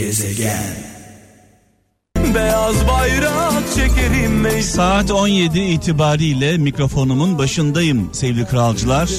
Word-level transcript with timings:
Gezegen 0.00 0.74
Beyaz 2.34 2.88
bayrak 2.88 3.52
çekerim 3.74 4.40
meydan 4.40 4.60
Saat 4.60 5.10
17 5.10 5.60
itibariyle 5.60 6.58
mikrofonumun 6.58 7.38
başındayım 7.38 8.14
sevgili 8.14 8.46
kralcılar. 8.46 9.10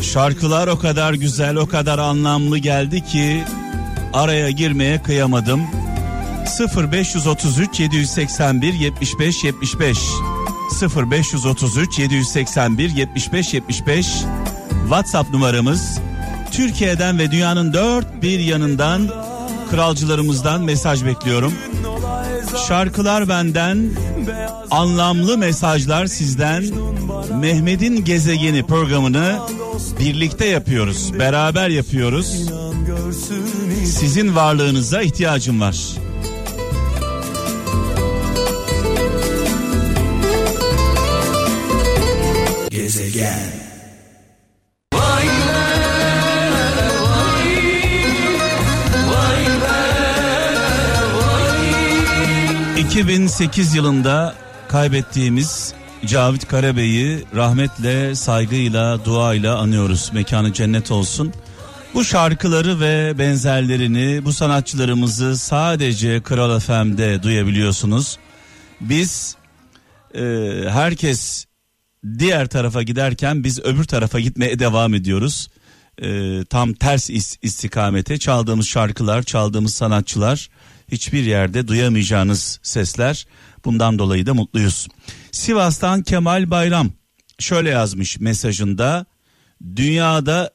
Şarkılar 0.00 0.68
o 0.68 0.78
kadar 0.78 1.12
güzel, 1.12 1.56
o 1.56 1.66
kadar 1.66 1.98
anlamlı 1.98 2.58
geldi 2.58 3.04
ki 3.04 3.44
araya 4.12 4.50
girmeye 4.50 5.02
kıyamadım. 5.02 5.60
0533 6.76 7.80
781 7.80 8.74
75 8.74 9.44
75 9.44 9.98
0533 10.96 11.98
781 11.98 12.90
75 12.90 13.54
75 13.54 14.06
WhatsApp 14.82 15.30
numaramız. 15.30 15.98
Türkiye'den 16.52 17.18
ve 17.18 17.30
dünyanın 17.30 17.72
dört 17.72 18.22
bir 18.22 18.38
yanından 18.38 19.27
kralcılarımızdan 19.70 20.62
mesaj 20.62 21.04
bekliyorum. 21.04 21.52
Şarkılar 22.68 23.28
benden, 23.28 23.90
anlamlı 24.70 25.38
mesajlar 25.38 26.06
sizden. 26.06 26.64
Mehmet'in 27.40 28.04
gezegeni 28.04 28.66
programını 28.66 29.38
birlikte 30.00 30.46
yapıyoruz, 30.46 31.18
beraber 31.18 31.68
yapıyoruz. 31.68 32.50
Sizin 33.84 34.36
varlığınıza 34.36 35.02
ihtiyacım 35.02 35.60
var. 35.60 35.76
Gezegen 42.70 43.67
2008 52.98 53.74
yılında 53.74 54.34
kaybettiğimiz 54.68 55.74
Cavit 56.06 56.48
Karabey'i 56.48 57.24
rahmetle, 57.36 58.14
saygıyla, 58.14 59.04
duayla 59.04 59.58
anıyoruz. 59.58 60.10
Mekanı 60.12 60.52
cennet 60.52 60.90
olsun. 60.90 61.32
Bu 61.94 62.04
şarkıları 62.04 62.80
ve 62.80 63.18
benzerlerini 63.18 64.24
bu 64.24 64.32
sanatçılarımızı 64.32 65.38
sadece 65.38 66.22
Kral 66.22 66.60
FM'de 66.60 67.22
duyabiliyorsunuz. 67.22 68.18
Biz 68.80 69.36
e, 70.14 70.20
herkes 70.68 71.44
diğer 72.18 72.46
tarafa 72.46 72.82
giderken 72.82 73.44
biz 73.44 73.60
öbür 73.60 73.84
tarafa 73.84 74.20
gitmeye 74.20 74.58
devam 74.58 74.94
ediyoruz. 74.94 75.48
E, 76.02 76.44
tam 76.44 76.72
ters 76.72 77.10
is- 77.10 77.38
istikamete 77.42 78.18
çaldığımız 78.18 78.66
şarkılar, 78.66 79.22
çaldığımız 79.22 79.74
sanatçılar 79.74 80.48
hiçbir 80.92 81.24
yerde 81.24 81.68
duyamayacağınız 81.68 82.60
sesler. 82.62 83.26
Bundan 83.64 83.98
dolayı 83.98 84.26
da 84.26 84.34
mutluyuz. 84.34 84.88
Sivas'tan 85.32 86.02
Kemal 86.02 86.50
Bayram 86.50 86.90
şöyle 87.38 87.70
yazmış 87.70 88.20
mesajında. 88.20 89.06
Dünyada 89.76 90.50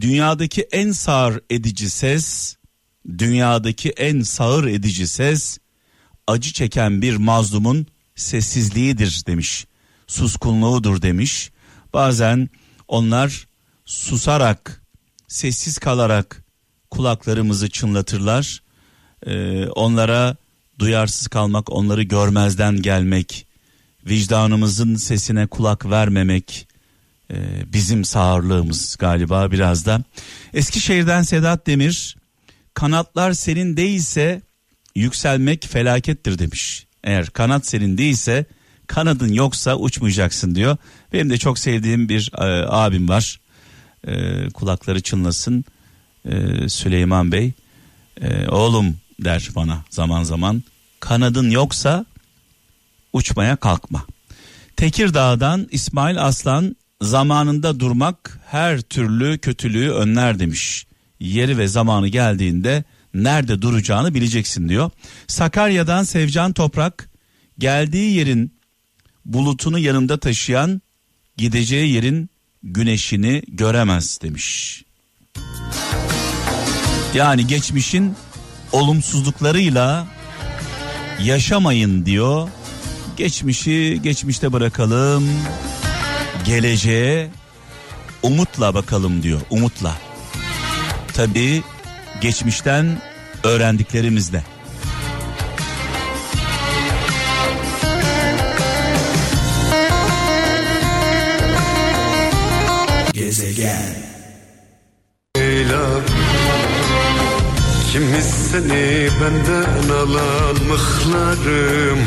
dünyadaki 0.00 0.62
en 0.62 0.92
sağır 0.92 1.40
edici 1.50 1.90
ses, 1.90 2.56
dünyadaki 3.18 3.90
en 3.90 4.22
sağır 4.22 4.66
edici 4.66 5.08
ses 5.08 5.58
acı 6.26 6.52
çeken 6.52 7.02
bir 7.02 7.16
mazlumun 7.16 7.86
sessizliğidir 8.14 9.22
demiş. 9.26 9.66
Suskunluğudur 10.06 11.02
demiş. 11.02 11.50
Bazen 11.92 12.50
onlar 12.88 13.46
susarak, 13.84 14.82
sessiz 15.28 15.78
kalarak 15.78 16.44
kulaklarımızı 16.90 17.70
çınlatırlar. 17.70 18.62
Ee, 19.26 19.66
onlara 19.66 20.36
duyarsız 20.78 21.28
kalmak, 21.28 21.72
onları 21.72 22.02
görmezden 22.02 22.82
gelmek, 22.82 23.46
vicdanımızın 24.06 24.94
sesine 24.96 25.46
kulak 25.46 25.90
vermemek 25.90 26.68
e, 27.30 27.36
bizim 27.72 28.04
sağırlığımız 28.04 28.96
galiba 28.98 29.50
biraz 29.50 29.86
da. 29.86 30.02
Eskişehir'den 30.54 31.22
Sedat 31.22 31.66
Demir, 31.66 32.16
kanatlar 32.74 33.32
senin 33.32 33.76
değilse 33.76 34.42
yükselmek 34.94 35.66
felakettir 35.66 36.38
demiş. 36.38 36.86
Eğer 37.04 37.26
kanat 37.26 37.66
senin 37.66 37.98
değilse 37.98 38.46
kanadın 38.86 39.32
yoksa 39.32 39.76
uçmayacaksın 39.76 40.54
diyor. 40.54 40.76
Benim 41.12 41.30
de 41.30 41.38
çok 41.38 41.58
sevdiğim 41.58 42.08
bir 42.08 42.30
e, 42.38 42.66
abim 42.68 43.08
var. 43.08 43.40
E, 44.06 44.48
kulakları 44.50 45.00
çınlasın 45.00 45.64
e, 46.24 46.68
Süleyman 46.68 47.32
Bey. 47.32 47.52
E, 48.20 48.48
oğlum 48.48 48.96
der 49.20 49.48
bana 49.56 49.84
zaman 49.90 50.22
zaman. 50.22 50.62
Kanadın 51.00 51.50
yoksa 51.50 52.06
uçmaya 53.12 53.56
kalkma. 53.56 54.06
Tekirdağ'dan 54.76 55.68
İsmail 55.70 56.22
Aslan 56.22 56.76
zamanında 57.00 57.80
durmak 57.80 58.40
her 58.46 58.80
türlü 58.80 59.38
kötülüğü 59.38 59.90
önler 59.90 60.38
demiş. 60.38 60.86
Yeri 61.20 61.58
ve 61.58 61.68
zamanı 61.68 62.08
geldiğinde 62.08 62.84
nerede 63.14 63.62
duracağını 63.62 64.14
bileceksin 64.14 64.68
diyor. 64.68 64.90
Sakarya'dan 65.26 66.02
Sevcan 66.02 66.52
Toprak 66.52 67.10
geldiği 67.58 68.14
yerin 68.14 68.54
bulutunu 69.24 69.78
yanında 69.78 70.20
taşıyan 70.20 70.82
gideceği 71.36 71.92
yerin 71.92 72.30
güneşini 72.62 73.42
göremez 73.48 74.18
demiş. 74.22 74.82
Yani 77.14 77.46
geçmişin 77.46 78.14
olumsuzluklarıyla 78.72 80.06
yaşamayın 81.22 82.06
diyor. 82.06 82.48
Geçmişi 83.16 84.00
geçmişte 84.02 84.52
bırakalım. 84.52 85.30
Geleceğe 86.44 87.30
umutla 88.22 88.74
bakalım 88.74 89.22
diyor. 89.22 89.40
Umutla. 89.50 89.96
Tabii 91.14 91.62
geçmişten 92.20 93.02
öğrendiklerimizle. 93.44 94.44
Gezegen 103.62 103.82
Leyla 105.36 106.00
Kimmiş 107.92 108.24
seni 108.24 109.08
benden 109.20 109.88
alan 109.88 110.56
mıhlarım 110.68 111.98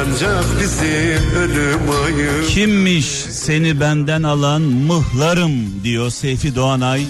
Ancak 0.00 0.44
bizim 0.60 1.36
ölüm 1.36 1.90
ayı 2.04 2.46
Kimmiş 2.48 3.06
seni 3.30 3.80
benden 3.80 4.22
alan 4.22 4.62
mıhlarım 4.62 5.84
diyor 5.84 6.10
Seyfi 6.10 6.54
Doğanay. 6.54 7.04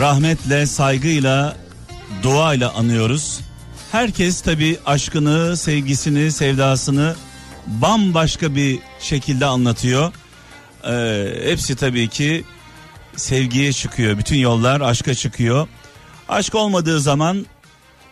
Rahmetle, 0.00 0.66
saygıyla, 0.66 1.56
duayla 2.22 2.74
anıyoruz. 2.74 3.40
Herkes 3.92 4.40
tabi 4.40 4.78
aşkını, 4.86 5.56
sevgisini, 5.56 6.32
sevdasını 6.32 7.14
bambaşka 7.66 8.54
bir 8.54 8.78
şekilde 9.00 9.46
anlatıyor. 9.46 10.12
Ee, 10.88 11.50
hepsi 11.50 11.76
tabii 11.76 12.08
ki 12.08 12.44
sevgiye 13.16 13.72
çıkıyor. 13.72 14.18
Bütün 14.18 14.36
yollar 14.36 14.80
aşka 14.80 15.14
çıkıyor. 15.14 15.68
Aşk 16.28 16.54
olmadığı 16.54 17.00
zaman 17.00 17.46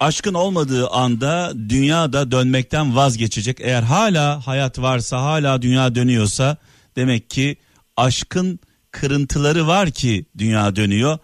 aşkın 0.01 0.35
olmadığı 0.35 0.89
anda 0.89 1.53
dünya 1.69 2.13
da 2.13 2.31
dönmekten 2.31 2.97
vazgeçecek. 2.97 3.61
Eğer 3.61 3.83
hala 3.83 4.47
hayat 4.47 4.79
varsa 4.79 5.23
hala 5.23 5.63
dünya 5.63 5.95
dönüyorsa 5.95 6.57
demek 6.97 7.31
ki 7.31 7.57
aşkın 7.97 8.61
kırıntıları 8.91 9.67
var 9.67 9.91
ki 9.91 10.27
dünya 10.39 10.77
dönüyor. 10.77 11.19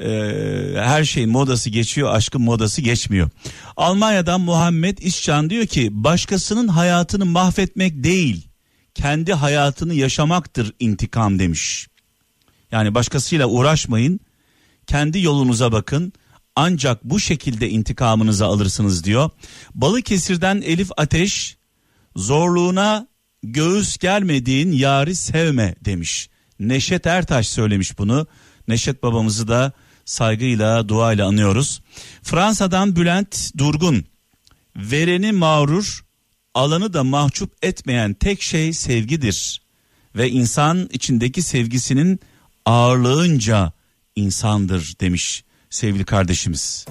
Ee, 0.00 0.74
her 0.76 1.04
şeyin 1.04 1.30
modası 1.30 1.70
geçiyor 1.70 2.14
aşkın 2.14 2.42
modası 2.42 2.82
geçmiyor. 2.82 3.30
Almanya'dan 3.76 4.40
Muhammed 4.40 4.98
İşcan 4.98 5.50
diyor 5.50 5.66
ki 5.66 5.88
başkasının 5.92 6.68
hayatını 6.68 7.24
mahvetmek 7.24 8.04
değil 8.04 8.51
kendi 8.94 9.32
hayatını 9.32 9.94
yaşamaktır 9.94 10.74
intikam 10.80 11.38
demiş. 11.38 11.88
Yani 12.72 12.94
başkasıyla 12.94 13.46
uğraşmayın 13.46 14.20
kendi 14.86 15.20
yolunuza 15.20 15.72
bakın 15.72 16.12
ancak 16.56 17.04
bu 17.04 17.20
şekilde 17.20 17.70
intikamınızı 17.70 18.46
alırsınız 18.46 19.04
diyor. 19.04 19.30
Balıkesir'den 19.74 20.62
Elif 20.62 20.90
Ateş 20.96 21.56
zorluğuna 22.16 23.08
göğüs 23.42 23.98
gelmediğin 23.98 24.72
yari 24.72 25.14
sevme 25.16 25.74
demiş. 25.84 26.28
Neşet 26.60 27.06
Ertaş 27.06 27.48
söylemiş 27.48 27.98
bunu. 27.98 28.26
Neşet 28.68 29.02
babamızı 29.02 29.48
da 29.48 29.72
saygıyla 30.04 30.88
duayla 30.88 31.26
anıyoruz. 31.26 31.80
Fransa'dan 32.22 32.96
Bülent 32.96 33.58
Durgun 33.58 34.04
vereni 34.76 35.32
mağrur 35.32 36.04
alanı 36.54 36.92
da 36.92 37.04
mahcup 37.04 37.52
etmeyen 37.62 38.14
tek 38.14 38.42
şey 38.42 38.72
sevgidir. 38.72 39.62
Ve 40.16 40.30
insan 40.30 40.88
içindeki 40.92 41.42
sevgisinin 41.42 42.20
ağırlığınca 42.66 43.72
insandır 44.16 44.94
demiş 45.00 45.44
sevgili 45.70 46.04
kardeşimiz. 46.04 46.86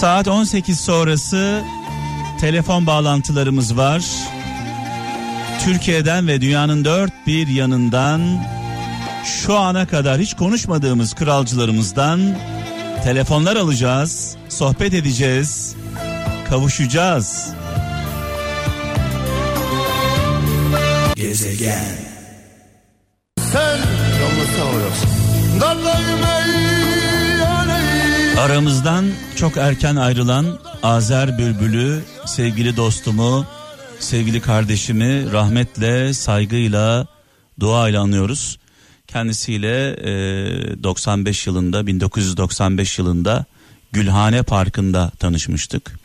Saat 0.00 0.28
18 0.28 0.80
sonrası 0.80 1.62
telefon 2.40 2.86
bağlantılarımız 2.86 3.76
var. 3.76 4.04
Türkiye'den 5.64 6.28
ve 6.28 6.40
dünyanın 6.40 6.84
dört 6.84 7.12
bir 7.26 7.48
yanından 7.48 8.44
şu 9.24 9.54
ana 9.54 9.86
kadar 9.86 10.20
hiç 10.20 10.34
konuşmadığımız 10.34 11.14
kralcılarımızdan 11.14 12.38
telefonlar 13.04 13.56
alacağız, 13.56 14.36
sohbet 14.48 14.94
edeceğiz, 14.94 15.76
kavuşacağız. 16.48 17.48
Gezegen. 21.16 21.84
Aramızdan 28.38 29.04
çok 29.36 29.56
erken 29.56 29.96
ayrılan 29.96 30.58
Azer 30.82 31.38
Bülbül'ü, 31.38 32.02
sevgili 32.26 32.76
dostumu, 32.76 33.46
sevgili 33.98 34.40
kardeşimi 34.40 35.32
rahmetle, 35.32 36.14
saygıyla, 36.14 37.06
duayla 37.60 38.02
anıyoruz. 38.02 38.58
Kendisiyle 39.14 39.90
e, 39.90 40.82
95 40.82 41.46
yılında, 41.46 41.86
1995 41.86 42.98
yılında 42.98 43.44
Gülhane 43.92 44.42
Parkı'nda 44.42 45.10
tanışmıştık. 45.18 45.98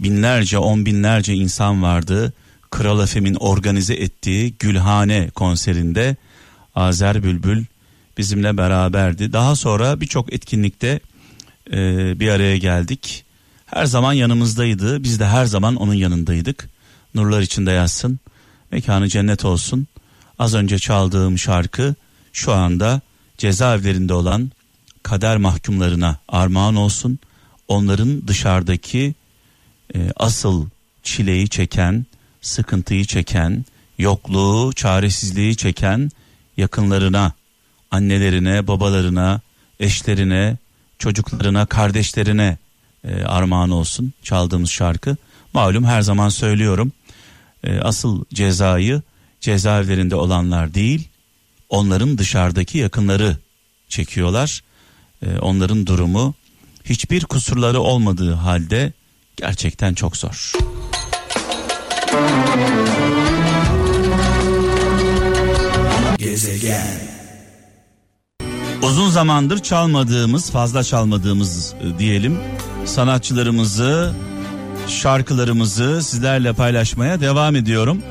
Binlerce, 0.00 0.58
on 0.58 0.86
binlerce 0.86 1.34
insan 1.34 1.82
vardı. 1.82 2.32
Kral 2.70 3.02
Efem'in 3.02 3.34
organize 3.34 3.94
ettiği 3.94 4.54
Gülhane 4.58 5.30
konserinde 5.30 6.16
Azer 6.74 7.22
Bülbül 7.22 7.64
bizimle 8.18 8.56
beraberdi. 8.56 9.32
Daha 9.32 9.56
sonra 9.56 10.00
birçok 10.00 10.32
etkinlikte 10.32 11.00
e, 11.72 11.76
bir 12.20 12.28
araya 12.28 12.56
geldik. 12.56 13.24
Her 13.66 13.86
zaman 13.86 14.12
yanımızdaydı. 14.12 15.02
Biz 15.02 15.20
de 15.20 15.26
her 15.26 15.44
zaman 15.44 15.76
onun 15.76 15.94
yanındaydık. 15.94 16.68
Nurlar 17.14 17.40
içinde 17.40 17.70
yatsın. 17.70 18.18
Mekanı 18.70 19.08
cennet 19.08 19.44
olsun. 19.44 19.86
Az 20.38 20.54
önce 20.54 20.78
çaldığım 20.78 21.38
şarkı 21.38 21.94
şu 22.32 22.52
anda 22.52 23.00
cezaevlerinde 23.38 24.14
olan 24.14 24.50
kader 25.02 25.36
mahkumlarına 25.36 26.18
armağan 26.28 26.76
olsun. 26.76 27.18
Onların 27.68 28.28
dışarıdaki 28.28 29.14
e, 29.94 29.98
asıl 30.16 30.66
çileyi 31.02 31.48
çeken, 31.48 32.06
sıkıntıyı 32.40 33.04
çeken, 33.04 33.64
yokluğu, 33.98 34.72
çaresizliği 34.72 35.56
çeken 35.56 36.10
yakınlarına, 36.56 37.32
annelerine, 37.90 38.66
babalarına, 38.66 39.40
eşlerine, 39.80 40.56
çocuklarına, 40.98 41.66
kardeşlerine 41.66 42.58
e, 43.04 43.22
armağan 43.22 43.70
olsun 43.70 44.12
çaldığımız 44.22 44.70
şarkı. 44.70 45.16
Malum 45.54 45.84
her 45.84 46.02
zaman 46.02 46.28
söylüyorum. 46.28 46.92
e, 47.64 47.80
asıl 47.80 48.24
cezayı 48.34 49.02
cezaevlerinde 49.40 50.14
olanlar 50.14 50.74
değil, 50.74 51.08
onların 51.70 52.18
dışarıdaki 52.18 52.78
yakınları 52.78 53.36
çekiyorlar. 53.88 54.62
E, 55.22 55.38
onların 55.38 55.86
durumu 55.86 56.34
hiçbir 56.84 57.24
kusurları 57.24 57.80
olmadığı 57.80 58.32
halde 58.32 58.92
gerçekten 59.36 59.94
çok 59.94 60.16
zor. 60.16 60.52
Gezegen. 66.18 67.00
Uzun 68.82 69.10
zamandır 69.10 69.62
çalmadığımız, 69.62 70.50
fazla 70.50 70.84
çalmadığımız 70.84 71.74
e, 71.74 71.98
diyelim 71.98 72.38
sanatçılarımızı, 72.84 74.14
şarkılarımızı 74.88 76.02
sizlerle 76.02 76.52
paylaşmaya 76.52 77.20
devam 77.20 77.56
ediyorum. 77.56 78.02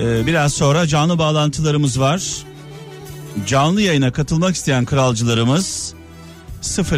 Ee, 0.00 0.26
biraz 0.26 0.52
sonra 0.52 0.86
canlı 0.86 1.18
bağlantılarımız 1.18 2.00
var. 2.00 2.22
Canlı 3.46 3.82
yayına 3.82 4.12
katılmak 4.12 4.54
isteyen 4.54 4.84
kralcılarımız 4.84 5.94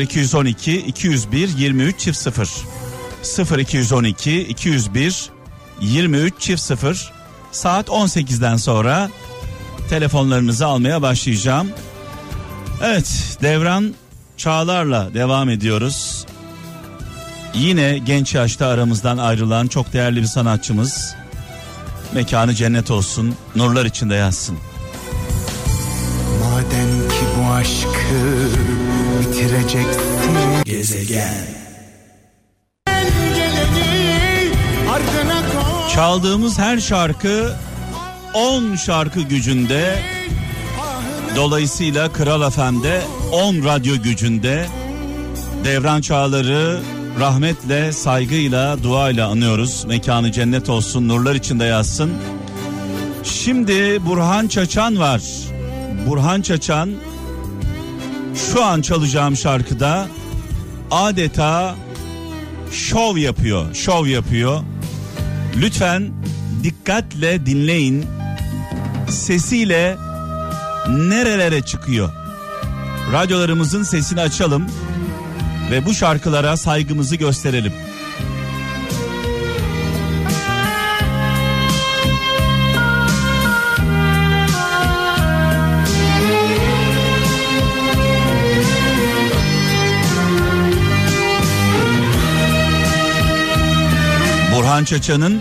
0212 0.00 0.76
201 0.76 1.48
23 1.58 1.98
çift 1.98 2.18
0 2.18 3.58
0212 3.58 4.40
201 4.40 5.30
23 5.80 6.34
çift 6.38 6.62
0 6.62 7.12
saat 7.52 7.88
18'den 7.88 8.56
sonra 8.56 9.10
telefonlarınızı 9.90 10.66
almaya 10.66 11.02
başlayacağım. 11.02 11.70
Evet 12.82 13.38
Devran 13.42 13.94
Çağlar'la 14.36 15.14
devam 15.14 15.48
ediyoruz. 15.48 16.26
Yine 17.54 17.98
genç 17.98 18.34
yaşta 18.34 18.66
aramızdan 18.66 19.18
ayrılan 19.18 19.66
çok 19.66 19.92
değerli 19.92 20.20
bir 20.20 20.26
sanatçımız. 20.26 21.14
Mekanı 22.14 22.54
cennet 22.54 22.90
olsun, 22.90 23.34
nurlar 23.56 23.84
içinde 23.84 24.14
yatsın. 24.14 24.58
Aşkı 27.60 28.48
bitireceksin 29.20 30.64
Gezegen. 30.64 31.46
Çaldığımız 35.94 36.58
her 36.58 36.78
şarkı 36.78 37.52
10 38.34 38.76
şarkı 38.76 39.20
gücünde. 39.20 39.98
Dolayısıyla 41.36 42.12
Kral 42.12 42.50
FM'de 42.50 43.02
10 43.32 43.64
radyo 43.64 44.02
gücünde. 44.02 44.66
Devran 45.64 46.00
Çağlar'ı 46.00 46.80
rahmetle, 47.20 47.92
saygıyla, 47.92 48.82
duayla 48.82 49.28
anıyoruz. 49.28 49.84
Mekanı 49.84 50.32
cennet 50.32 50.68
olsun, 50.68 51.08
nurlar 51.08 51.34
içinde 51.34 51.64
yatsın. 51.64 52.12
Şimdi 53.24 54.06
Burhan 54.06 54.48
Çaçan 54.48 54.98
var. 54.98 55.20
Burhan 56.06 56.42
Çaçan 56.42 56.90
şu 58.34 58.64
an 58.64 58.82
çalacağım 58.82 59.36
şarkıda 59.36 60.06
adeta 60.90 61.74
şov 62.72 63.16
yapıyor, 63.16 63.74
şov 63.74 64.06
yapıyor. 64.06 64.62
Lütfen 65.56 66.12
dikkatle 66.62 67.46
dinleyin. 67.46 68.06
Sesiyle 69.08 69.96
nerelere 70.88 71.62
çıkıyor? 71.62 72.12
Radyolarımızın 73.12 73.82
sesini 73.82 74.20
açalım 74.20 74.66
ve 75.70 75.86
bu 75.86 75.94
şarkılara 75.94 76.56
saygımızı 76.56 77.16
gösterelim. 77.16 77.72
Burhan 94.70 94.84
Çaçan'ın 94.84 95.40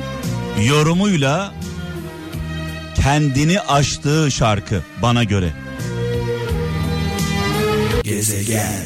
yorumuyla 0.63 1.53
kendini 2.95 3.59
aştığı 3.59 4.31
şarkı 4.31 4.81
bana 5.01 5.23
göre. 5.23 5.53
Gezegen. 8.03 8.83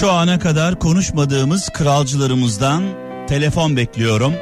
Şu 0.00 0.12
ana 0.12 0.38
kadar 0.38 0.78
konuşmadığımız 0.78 1.68
kralcılarımızdan 1.68 2.82
telefon 3.28 3.76
bekliyorum. 3.76 4.32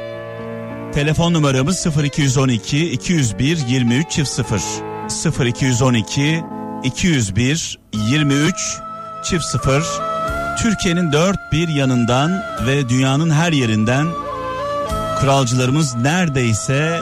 Telefon 0.93 1.33
numaramız 1.33 1.87
0212 2.03 2.91
201 2.91 3.57
23 3.67 4.11
çift 4.11 4.29
0 4.29 5.45
0212 5.45 6.54
201 6.85 7.79
23 7.93 8.55
çift 9.23 9.45
0 9.45 9.83
Türkiye'nin 10.61 11.11
dört 11.11 11.37
bir 11.51 11.67
yanından 11.67 12.43
ve 12.67 12.89
dünyanın 12.89 13.29
her 13.29 13.51
yerinden 13.51 14.07
kralcılarımız 15.19 15.95
neredeyse 15.95 17.01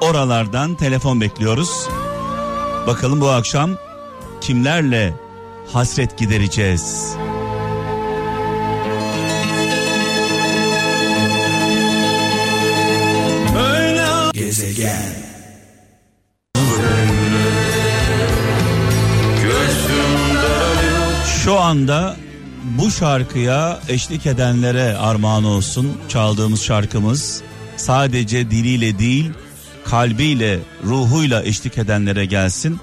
oralardan 0.00 0.74
telefon 0.74 1.20
bekliyoruz. 1.20 1.88
Bakalım 2.86 3.20
bu 3.20 3.28
akşam 3.28 3.70
kimlerle 4.40 5.14
hasret 5.72 6.18
gidereceğiz? 6.18 7.16
Şu 21.54 21.60
anda 21.60 22.16
bu 22.64 22.90
şarkıya 22.90 23.80
eşlik 23.88 24.26
edenlere 24.26 24.96
armağan 24.96 25.44
olsun 25.44 25.96
çaldığımız 26.08 26.62
şarkımız. 26.62 27.42
Sadece 27.76 28.50
diliyle 28.50 28.98
değil 28.98 29.30
kalbiyle 29.84 30.58
ruhuyla 30.84 31.42
eşlik 31.42 31.78
edenlere 31.78 32.24
gelsin. 32.26 32.80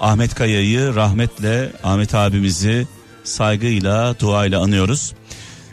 Ahmet 0.00 0.34
Kaya'yı 0.34 0.94
rahmetle 0.94 1.72
Ahmet 1.84 2.14
abimizi 2.14 2.86
saygıyla 3.24 4.20
duayla 4.20 4.60
anıyoruz. 4.60 5.14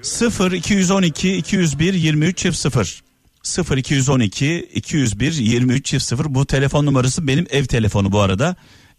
0 0.01 0.51
212 0.51 1.37
201 1.37 1.93
23 1.93 2.37
çift 2.37 2.57
0 2.57 3.01
0 3.43 3.77
212 3.77 4.69
201 4.75 5.33
23 5.33 5.85
çift 5.85 6.05
0 6.05 6.35
bu 6.35 6.45
telefon 6.45 6.85
numarası 6.85 7.27
benim 7.27 7.47
ev 7.49 7.65
telefonu 7.65 8.11
bu 8.11 8.19
arada. 8.19 8.55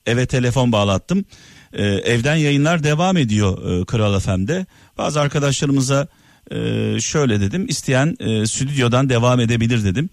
Eve 0.07 0.27
telefon 0.27 0.73
bağlattım. 0.73 1.25
Ee, 1.73 1.85
evden 1.85 2.37
yayınlar 2.37 2.85
devam 2.85 3.17
ediyor 3.17 3.81
e, 3.81 3.85
Kral 3.85 4.21
FM'de. 4.21 4.67
Bazı 4.99 5.21
arkadaşlarımıza 5.21 6.09
e, 6.51 6.57
şöyle 7.01 7.41
dedim 7.41 7.67
isteyen 7.69 8.17
e, 8.21 8.47
stüdyodan 8.47 9.09
devam 9.09 9.41
edebilir 9.41 9.85
dedim. 9.85 10.11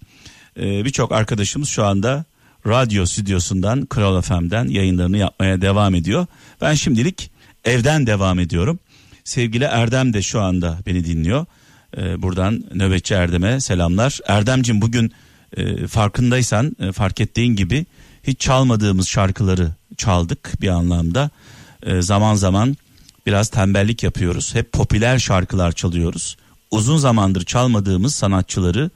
E, 0.60 0.84
Birçok 0.84 1.12
arkadaşımız 1.12 1.68
şu 1.68 1.84
anda 1.84 2.24
radyo 2.66 3.06
stüdyosundan 3.06 3.86
Kral 3.86 4.20
FM'den 4.20 4.68
yayınlarını 4.68 5.16
yapmaya 5.16 5.60
devam 5.60 5.94
ediyor. 5.94 6.26
Ben 6.60 6.74
şimdilik 6.74 7.30
evden 7.64 8.06
devam 8.06 8.38
ediyorum. 8.38 8.78
Sevgili 9.24 9.64
Erdem 9.64 10.12
de 10.12 10.22
şu 10.22 10.40
anda 10.40 10.78
beni 10.86 11.04
dinliyor. 11.04 11.46
Ee, 11.96 12.22
buradan 12.22 12.64
nöbetçi 12.74 13.14
Erdem'e 13.14 13.60
selamlar. 13.60 14.18
Erdemcim 14.26 14.82
bugün 14.82 15.12
e, 15.56 15.86
farkındaysan 15.86 16.76
e, 16.80 16.92
fark 16.92 17.20
ettiğin 17.20 17.56
gibi 17.56 17.86
hiç 18.22 18.40
çalmadığımız 18.40 19.08
şarkıları 19.08 19.74
çaldık 19.96 20.60
bir 20.60 20.68
anlamda. 20.68 21.30
E, 21.82 22.02
zaman 22.02 22.34
zaman 22.34 22.76
biraz 23.26 23.48
tembellik 23.48 24.02
yapıyoruz. 24.02 24.54
Hep 24.54 24.72
popüler 24.72 25.18
şarkılar 25.18 25.72
çalıyoruz. 25.72 26.36
Uzun 26.70 26.96
zamandır 26.96 27.44
çalmadığımız 27.44 28.14
sanatçıları, 28.14 28.90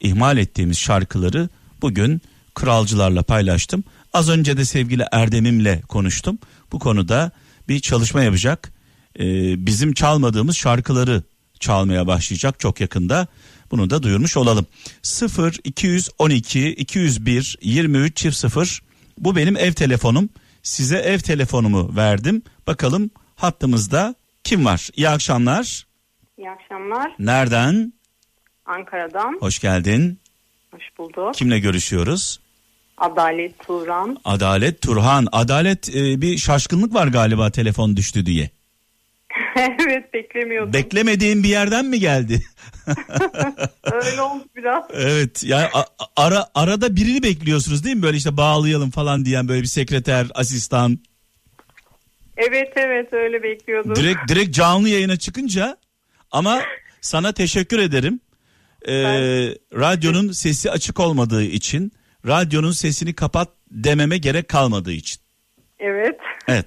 ihmal 0.00 0.38
ettiğimiz 0.38 0.78
şarkıları 0.78 1.48
bugün 1.82 2.22
kralcılarla 2.54 3.22
paylaştım. 3.22 3.84
Az 4.12 4.28
önce 4.28 4.56
de 4.56 4.64
sevgili 4.64 5.04
Erdem'imle 5.12 5.82
konuştum. 5.88 6.38
Bu 6.72 6.78
konuda 6.78 7.30
bir 7.68 7.80
çalışma 7.80 8.22
yapacak. 8.22 8.72
Ee, 9.18 9.66
bizim 9.66 9.92
çalmadığımız 9.92 10.56
şarkıları 10.56 11.22
çalmaya 11.60 12.06
başlayacak 12.06 12.60
çok 12.60 12.80
yakında. 12.80 13.26
Bunu 13.72 13.90
da 13.90 14.02
duyurmuş 14.02 14.36
olalım. 14.36 14.66
0 15.02 15.58
212 15.64 16.68
201 16.68 17.58
23 17.62 18.16
çift 18.16 18.36
0 18.36 18.82
bu 19.18 19.36
benim 19.36 19.56
ev 19.56 19.72
telefonum. 19.72 20.28
Size 20.62 20.96
ev 20.96 21.18
telefonumu 21.18 21.96
verdim. 21.96 22.42
Bakalım 22.66 23.10
hattımızda 23.36 24.14
kim 24.44 24.64
var? 24.64 24.88
İyi 24.96 25.08
akşamlar. 25.08 25.86
İyi 26.38 26.50
akşamlar. 26.50 27.12
Nereden? 27.18 27.92
Ankara'dan. 28.66 29.36
Hoş 29.40 29.58
geldin. 29.58 30.18
Hoş 30.70 30.82
bulduk. 30.98 31.34
Kimle 31.34 31.58
görüşüyoruz? 31.58 32.40
Adalet 32.96 33.58
Turan. 33.58 34.18
Adalet 34.24 34.82
Turhan. 34.82 35.26
Adalet 35.32 35.96
e, 35.96 36.20
bir 36.20 36.38
şaşkınlık 36.38 36.94
var 36.94 37.06
galiba 37.06 37.50
telefon 37.50 37.96
düştü 37.96 38.26
diye. 38.26 38.50
evet 39.56 40.14
beklemiyordum. 40.14 40.72
Beklemediğin 40.72 41.42
bir 41.42 41.48
yerden 41.48 41.84
mi 41.84 42.00
geldi? 42.00 42.42
Öyle 43.92 44.22
oldu 44.22 44.44
biraz. 44.56 44.84
evet. 44.92 45.44
Yani 45.44 45.68
ara 46.16 46.46
arada 46.54 46.96
birini 46.96 47.22
bekliyorsunuz 47.22 47.84
değil 47.84 47.96
mi? 47.96 48.02
Böyle 48.02 48.16
işte 48.16 48.36
bağlayalım 48.36 48.90
falan 48.90 49.24
diyen 49.24 49.48
böyle 49.48 49.62
bir 49.62 49.66
sekreter, 49.66 50.26
asistan. 50.34 50.98
Evet 52.36 52.72
evet 52.76 53.12
öyle 53.12 53.42
bekliyordum. 53.42 53.96
Direkt 53.96 54.28
direkt 54.28 54.54
canlı 54.54 54.88
yayına 54.88 55.16
çıkınca 55.16 55.76
ama 56.30 56.62
sana 57.00 57.32
teşekkür 57.32 57.78
ederim. 57.78 58.20
Ee, 58.88 58.94
radyonun 59.74 60.32
sesi 60.32 60.70
açık 60.70 61.00
olmadığı 61.00 61.42
için, 61.42 61.92
radyonun 62.26 62.72
sesini 62.72 63.14
kapat 63.14 63.48
dememe 63.70 64.18
gerek 64.18 64.48
kalmadığı 64.48 64.92
için. 64.92 65.20
Evet. 65.78 66.18
Evet. 66.48 66.66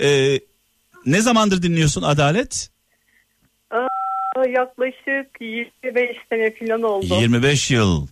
Ee, 0.00 0.40
ne 1.06 1.20
zamandır 1.20 1.62
dinliyorsun 1.62 2.02
Adalet? 2.02 2.70
Aa, 3.70 4.46
yaklaşık 4.48 5.40
25 5.40 6.16
sene 6.28 6.54
falan 6.54 6.82
oldu. 6.82 7.14
25 7.20 7.70
yıl. 7.70 8.06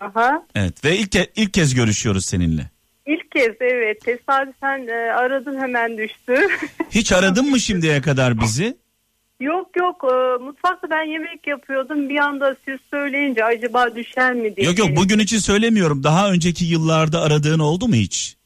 Aha. 0.00 0.42
Evet 0.54 0.84
ve 0.84 0.96
ilk 0.96 1.14
ke- 1.14 1.30
ilk 1.36 1.54
kez 1.54 1.74
görüşüyoruz 1.74 2.26
seninle. 2.26 2.70
İlk 3.06 3.30
kez 3.30 3.52
evet 3.60 4.04
tesadüfen 4.04 4.86
e, 4.86 4.92
aradım 5.12 5.60
hemen 5.60 5.98
düştü. 5.98 6.48
Hiç 6.90 7.12
aradın 7.12 7.50
mı 7.50 7.60
şimdiye 7.60 8.00
kadar 8.00 8.40
bizi? 8.40 8.76
yok 9.40 9.76
yok 9.76 10.04
e, 10.04 10.42
mutfakta 10.44 10.90
ben 10.90 11.02
yemek 11.12 11.46
yapıyordum 11.46 12.08
bir 12.08 12.18
anda 12.18 12.56
siz 12.64 12.78
söyleyince 12.90 13.44
acaba 13.44 13.94
düşer 13.96 14.34
mi 14.34 14.56
diye. 14.56 14.66
Yok 14.66 14.78
yok 14.78 14.88
bugün 14.96 15.18
için 15.18 15.38
söylemiyorum. 15.38 16.04
Daha 16.04 16.30
önceki 16.30 16.64
yıllarda 16.64 17.20
aradığın 17.20 17.58
oldu 17.58 17.88
mu 17.88 17.94
hiç? 17.94 18.36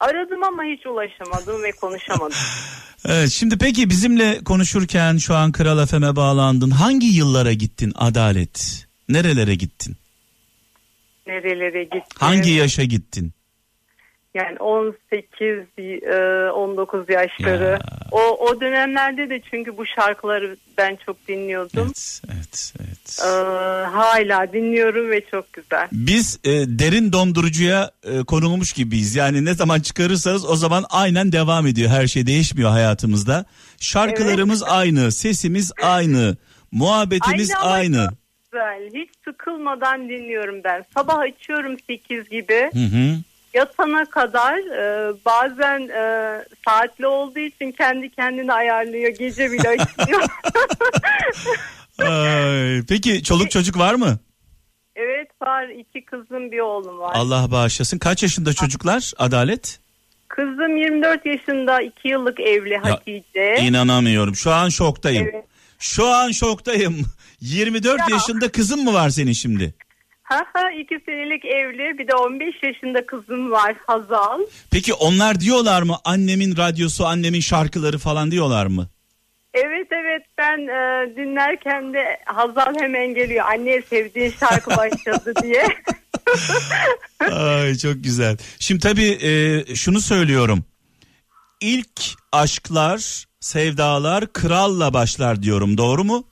Aradım 0.00 0.42
ama 0.44 0.62
hiç 0.64 0.86
ulaşamadım 0.86 1.62
ve 1.62 1.72
konuşamadım. 1.72 2.36
Evet 3.08 3.30
şimdi 3.30 3.58
peki 3.58 3.90
bizimle 3.90 4.44
konuşurken 4.44 5.16
şu 5.16 5.34
an 5.34 5.52
Kral 5.52 5.86
FM'e 5.86 6.16
bağlandın. 6.16 6.70
Hangi 6.70 7.06
yıllara 7.06 7.52
gittin 7.52 7.92
Adalet? 7.94 8.86
Nerelere 9.08 9.54
gittin? 9.54 9.96
Nerelere 11.26 11.84
gittim? 11.84 12.02
Hangi 12.18 12.50
yaşa 12.50 12.84
gittin? 12.84 13.32
Yani 14.34 14.58
18, 14.58 15.42
e, 15.78 16.50
19 16.50 17.10
yaşları. 17.10 17.64
Ya. 17.64 17.78
O 18.12 18.20
o 18.20 18.60
dönemlerde 18.60 19.30
de 19.30 19.40
çünkü 19.50 19.76
bu 19.76 19.86
şarkıları 19.86 20.56
ben 20.78 20.98
çok 21.06 21.28
dinliyordum. 21.28 21.92
Evet, 21.94 22.22
evet, 22.32 22.72
evet. 22.80 22.85
Ee, 23.20 23.26
hala 23.86 24.52
dinliyorum 24.52 25.10
ve 25.10 25.24
çok 25.30 25.52
güzel. 25.52 25.88
Biz 25.92 26.38
e, 26.44 26.50
derin 26.50 27.12
dondurucuya 27.12 27.90
e, 28.02 28.22
konulmuş 28.24 28.72
gibiyiz. 28.72 29.16
Yani 29.16 29.44
ne 29.44 29.54
zaman 29.54 29.80
çıkarırsanız 29.80 30.44
o 30.44 30.56
zaman 30.56 30.84
aynen 30.90 31.32
devam 31.32 31.66
ediyor. 31.66 31.90
Her 31.90 32.06
şey 32.06 32.26
değişmiyor 32.26 32.70
hayatımızda. 32.70 33.44
Şarkılarımız 33.80 34.62
aynı, 34.62 35.12
sesimiz 35.12 35.72
aynı, 35.82 36.36
muhabbetimiz 36.72 37.50
Aynı 37.50 37.72
aynı. 37.72 38.08
Güzel. 38.52 39.02
Hiç 39.02 39.10
sıkılmadan 39.24 40.08
dinliyorum 40.08 40.60
ben. 40.64 40.84
Sabah 40.94 41.18
açıyorum 41.18 41.76
8 41.86 42.28
gibi. 42.28 42.70
Hı 42.72 42.78
hı. 42.78 43.18
Yatana 43.54 44.04
kadar 44.04 44.58
e, 44.58 45.12
bazen 45.24 45.88
e, 45.88 46.44
saatli 46.68 47.06
olduğu 47.06 47.38
için 47.38 47.72
kendi 47.72 48.10
kendini 48.10 48.52
ayarlıyor. 48.52 49.12
Gece 49.18 49.52
bile 49.52 49.68
açıyor. 49.68 50.22
Ay, 51.98 52.82
peki 52.88 53.22
çoluk 53.22 53.50
çocuk 53.50 53.78
var 53.78 53.94
mı? 53.94 54.18
evet 54.96 55.30
var. 55.42 55.68
iki 55.68 56.04
kızım 56.04 56.50
bir 56.52 56.58
oğlum 56.60 56.98
var. 56.98 57.12
Allah 57.14 57.50
bağışlasın. 57.50 57.98
Kaç 57.98 58.22
yaşında 58.22 58.52
çocuklar? 58.52 59.12
Adalet? 59.18 59.80
Kızım 60.28 60.76
24 60.76 61.26
yaşında 61.26 61.82
2 61.82 62.08
yıllık 62.08 62.40
evli 62.40 62.76
Hatice. 62.76 63.56
İnanamıyorum. 63.60 64.36
Şu 64.36 64.50
an 64.52 64.68
şoktayım. 64.68 65.28
Evet. 65.34 65.44
Şu 65.78 66.06
an 66.06 66.30
şoktayım. 66.30 67.02
24 67.40 67.98
Ya. 68.00 68.06
yaşında 68.10 68.52
kızın 68.52 68.84
mı 68.84 68.94
var 68.94 69.10
senin 69.10 69.32
şimdi? 69.32 69.74
Ha 70.28 70.44
ha 70.52 70.70
2 70.80 71.00
senelik 71.06 71.44
evli 71.44 71.98
bir 71.98 72.08
de 72.08 72.14
15 72.14 72.62
yaşında 72.62 73.06
kızım 73.06 73.50
var 73.50 73.76
Hazal. 73.86 74.40
Peki 74.70 74.94
onlar 74.94 75.40
diyorlar 75.40 75.82
mı 75.82 75.96
annemin 76.04 76.56
radyosu, 76.56 77.06
annemin 77.06 77.40
şarkıları 77.40 77.98
falan 77.98 78.30
diyorlar 78.30 78.66
mı? 78.66 78.88
Evet 79.54 79.86
evet 79.90 80.22
ben 80.38 80.58
e, 80.58 81.16
dinlerken 81.16 81.94
de 81.94 82.18
Hazal 82.24 82.74
hemen 82.80 83.14
geliyor. 83.14 83.44
Anne 83.48 83.82
sevdiğin 83.82 84.34
şarkı 84.40 84.70
başladı 84.70 85.34
diye. 85.42 85.66
Ay 87.32 87.74
çok 87.74 88.04
güzel. 88.04 88.36
Şimdi 88.58 88.80
tabii 88.80 89.18
e, 89.22 89.64
şunu 89.74 90.00
söylüyorum. 90.00 90.64
İlk 91.60 92.00
aşklar, 92.32 93.24
sevdalar 93.40 94.32
kralla 94.32 94.92
başlar 94.94 95.42
diyorum. 95.42 95.78
Doğru 95.78 96.04
mu? 96.04 96.24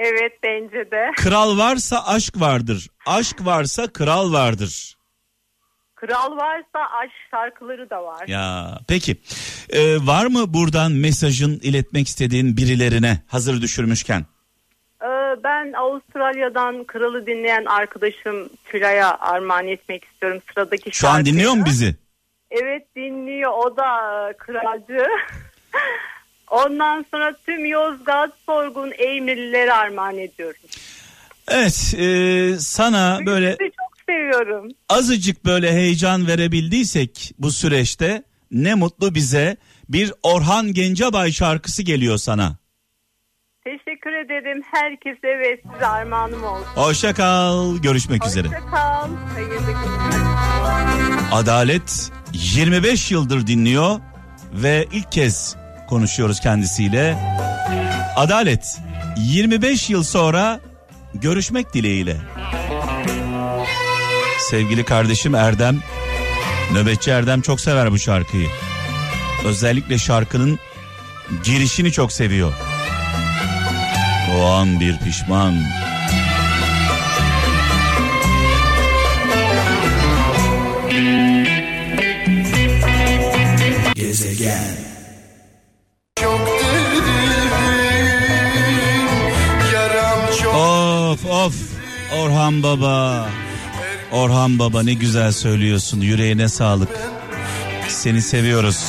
Evet 0.00 0.32
bence 0.42 0.90
de. 0.90 1.10
Kral 1.16 1.58
varsa 1.58 2.06
aşk 2.06 2.40
vardır. 2.40 2.88
Aşk 3.06 3.36
varsa 3.46 3.92
kral 3.92 4.32
vardır. 4.32 4.96
Kral 5.94 6.36
varsa 6.36 6.78
aşk 7.02 7.12
şarkıları 7.30 7.90
da 7.90 8.04
var. 8.04 8.28
Ya 8.28 8.78
peki 8.88 9.16
E, 9.70 9.96
var 10.06 10.26
mı 10.26 10.54
buradan 10.54 10.92
mesajın 10.92 11.60
iletmek 11.62 12.08
istediğin 12.08 12.56
birilerine 12.56 13.22
hazır 13.28 13.62
düşürmüşken? 13.62 14.24
Ee, 15.02 15.06
ben 15.44 15.72
Avustralya'dan 15.72 16.84
kralı 16.84 17.26
dinleyen 17.26 17.64
arkadaşım 17.64 18.48
Tülay'a 18.64 19.18
armağan 19.18 19.66
etmek 19.68 20.04
istiyorum 20.04 20.38
sıradaki 20.48 20.90
Şu 20.92 21.08
an 21.08 21.12
şarkıyı. 21.14 21.34
dinliyor 21.34 21.52
mu 21.52 21.64
bizi? 21.66 21.96
Evet 22.50 22.96
dinliyor 22.96 23.50
o 23.52 23.76
da 23.76 23.86
e, 24.30 24.36
kralcı. 24.36 25.06
Ondan 26.50 27.04
sonra 27.10 27.34
tüm 27.46 27.64
Yozgat 27.64 28.30
Sorgun 28.46 28.92
Eymirlilere 28.98 29.72
armağan 29.72 30.18
ediyorum. 30.18 30.60
Evet 31.48 31.94
e, 31.98 32.58
sana 32.58 33.18
böyle 33.26 33.50
Sizi 33.60 33.70
çok 33.80 33.96
seviyorum. 34.08 34.68
azıcık 34.88 35.44
böyle 35.44 35.72
heyecan 35.72 36.26
verebildiysek 36.26 37.32
bu 37.38 37.50
süreçte 37.50 38.22
ne 38.50 38.74
mutlu 38.74 39.14
bize. 39.14 39.56
bir 39.88 40.12
Orhan 40.22 40.72
Gencebay 40.72 41.32
şarkısı 41.32 41.82
geliyor 41.82 42.16
sana. 42.18 42.56
Teşekkür 43.64 44.12
ederim 44.12 44.62
herkese 44.72 45.38
ve 45.38 45.60
size 45.72 45.86
armağanım 45.86 46.44
olsun. 46.44 46.66
Hoşça 46.74 47.14
kal. 47.14 47.76
Görüşmek 47.76 48.26
üzere. 48.26 48.46
Hoşça 48.48 48.60
kal. 48.70 49.08
Hayırlı 49.34 49.54
günler. 49.66 51.20
Adalet 51.32 52.10
25 52.32 53.10
yıldır 53.10 53.46
dinliyor 53.46 54.00
ve 54.52 54.86
ilk 54.92 55.12
kez 55.12 55.56
konuşuyoruz 55.90 56.40
kendisiyle. 56.40 57.16
Adalet 58.16 58.78
25 59.16 59.90
yıl 59.90 60.04
sonra 60.04 60.60
görüşmek 61.14 61.74
dileğiyle. 61.74 62.16
Sevgili 64.50 64.84
kardeşim 64.84 65.34
Erdem, 65.34 65.78
nöbetçi 66.72 67.10
Erdem 67.10 67.40
çok 67.40 67.60
sever 67.60 67.92
bu 67.92 67.98
şarkıyı. 67.98 68.48
Özellikle 69.44 69.98
şarkının 69.98 70.58
girişini 71.44 71.92
çok 71.92 72.12
seviyor. 72.12 72.52
O 74.38 74.46
an 74.46 74.80
bir 74.80 74.98
pişman. 74.98 75.54
Orhan 92.40 92.62
Baba. 92.62 93.28
Orhan 94.12 94.58
Baba 94.58 94.82
ne 94.82 94.94
güzel 94.94 95.32
söylüyorsun. 95.32 96.00
Yüreğine 96.00 96.48
sağlık. 96.48 96.88
Seni 97.88 98.22
seviyoruz. 98.22 98.84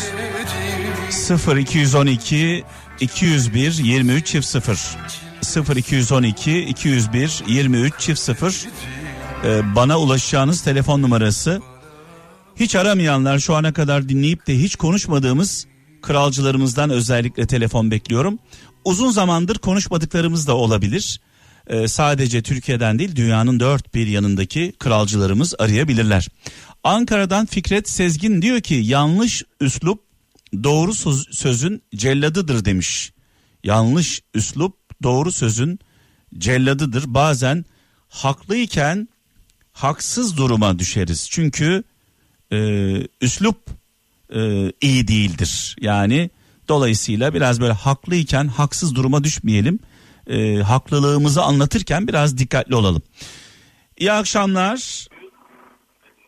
0 1.10 1.58
212 1.58 2.64
201 3.00 3.74
23 3.84 4.28
çift 4.28 4.48
0 4.48 4.98
0 5.42 5.76
212 5.76 6.60
201 6.60 7.44
23 7.48 8.00
çift 8.00 8.20
0 8.20 8.68
Ee, 9.44 9.76
bana 9.76 10.00
ulaşacağınız 10.00 10.62
telefon 10.62 11.02
numarası. 11.02 11.62
Hiç 12.56 12.76
aramayanlar 12.76 13.40
şu 13.40 13.56
ana 13.56 13.74
kadar 13.74 14.10
dinleyip 14.10 14.48
de 14.48 14.60
hiç 14.60 14.76
konuşmadığımız 14.76 15.68
kralcılarımızdan 16.02 16.90
özellikle 16.90 17.48
telefon 17.48 17.92
bekliyorum. 17.92 18.40
Uzun 18.86 19.12
zamandır 19.12 19.58
konuşmadıklarımız 19.58 20.48
da 20.48 20.56
olabilir. 20.56 21.20
Ee, 21.68 21.88
sadece 21.88 22.42
Türkiye'den 22.42 23.00
değil 23.00 23.16
dünyanın 23.16 23.60
dört 23.60 23.94
bir 23.94 24.08
yanındaki 24.08 24.74
kralcılarımız 24.80 25.54
arayabilirler. 25.60 26.28
Ankara'dan 26.84 27.46
Fikret 27.46 27.90
Sezgin 27.90 28.42
diyor 28.42 28.62
ki 28.62 28.74
yanlış 28.74 29.44
üslup 29.62 30.04
doğru 30.64 30.94
söz- 30.94 31.28
sözün 31.32 31.82
celladıdır 31.96 32.66
demiş. 32.66 33.14
Yanlış 33.64 34.22
üslup 34.34 35.04
doğru 35.04 35.32
sözün 35.32 35.80
celladıdır. 36.38 37.04
Bazen 37.08 37.66
haklıyken 38.10 39.08
haksız 39.74 40.38
duruma 40.38 40.80
düşeriz. 40.80 41.28
Çünkü 41.30 41.84
e, 42.52 42.58
üslup 43.22 43.70
e, 44.36 44.72
iyi 44.82 45.08
değildir. 45.08 45.76
Yani 45.82 46.30
dolayısıyla 46.68 47.34
biraz 47.34 47.62
böyle 47.62 47.74
haklıyken 47.74 48.48
haksız 48.48 48.96
duruma 48.96 49.24
düşmeyelim. 49.24 49.80
E, 50.28 50.56
haklılığımızı 50.58 51.42
anlatırken 51.42 52.08
biraz 52.08 52.38
dikkatli 52.38 52.76
olalım. 52.76 53.02
İyi 53.98 54.12
akşamlar. 54.12 55.08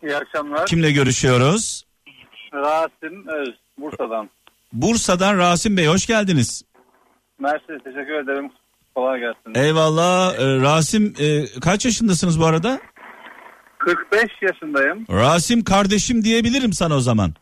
İyi 0.04 0.16
akşamlar. 0.16 0.66
Kimle 0.66 0.92
görüşüyoruz? 0.92 1.86
Rasim 2.54 3.28
Öz, 3.28 3.50
Bursa'dan. 3.78 4.30
Bursa'dan 4.74 5.38
Rasim 5.38 5.78
Bey 5.78 5.88
hoş 5.88 6.06
geldiniz. 6.08 6.64
Mersi 7.40 7.68
teşekkür 7.84 8.24
ederim. 8.24 8.52
Kolay 8.96 9.20
gelsin. 9.20 9.60
Eyvallah. 9.66 10.34
E, 10.40 10.62
Rasim 10.62 11.14
e, 11.20 11.46
kaç 11.62 11.86
yaşındasınız 11.86 12.40
bu 12.40 12.46
arada? 12.46 12.80
45 13.78 14.24
yaşındayım. 14.42 15.06
Rasim 15.10 15.64
kardeşim 15.64 16.24
diyebilirim 16.24 16.74
sana 16.74 16.96
o 16.96 17.00
zaman. 17.00 17.34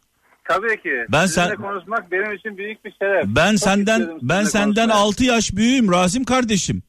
Tabii 0.54 0.82
ki. 0.82 1.06
Ben 1.10 1.26
Sizinle 1.26 1.48
sen- 1.48 1.56
konuşmak 1.56 2.12
benim 2.12 2.34
için 2.34 2.58
büyük 2.58 2.86
bir 2.86 2.94
şeref. 3.02 3.26
Ben 3.28 3.52
Çok 3.52 3.60
senden 3.60 4.10
ben 4.22 4.44
senden 4.44 4.90
konuşmayı. 4.90 5.06
6 5.08 5.24
yaş 5.24 5.56
büyüğüm 5.56 5.92
Rasim 5.92 6.24
kardeşim. 6.24 6.84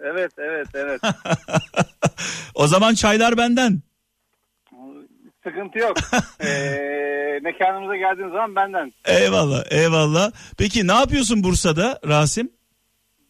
Evet 0.00 0.32
evet 0.38 0.66
evet. 0.74 1.00
o 2.54 2.66
zaman 2.66 2.94
çaylar 2.94 3.36
benden. 3.36 3.80
Sıkıntı 5.44 5.78
yok. 5.78 5.96
ee, 6.44 7.40
mekanımıza 7.42 7.96
geldiğiniz 7.96 8.32
zaman 8.32 8.56
benden. 8.56 8.92
Eyvallah 9.04 9.64
eyvallah. 9.70 10.30
Peki 10.58 10.86
ne 10.86 10.92
yapıyorsun 10.92 11.44
Bursa'da 11.44 11.98
Rasim? 12.08 12.50